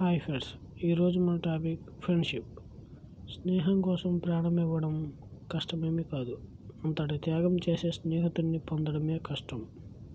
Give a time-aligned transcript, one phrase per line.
[0.00, 0.48] Hi friends
[0.84, 2.46] ఈరోజు మన topic friendship.
[3.30, 5.12] స్నేహం కోసం ప్రాణం ఇవ్వడం
[5.52, 6.38] కష్టమేమీ కాదు.
[6.84, 9.66] అంతటి త్యాగం చేసే స్నేహితుడిని పొందడమే కష్టం.